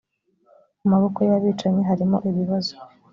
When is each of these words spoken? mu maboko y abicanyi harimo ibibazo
mu 0.79 0.87
maboko 0.93 1.19
y 1.27 1.31
abicanyi 1.37 1.81
harimo 1.89 2.17
ibibazo 2.29 2.75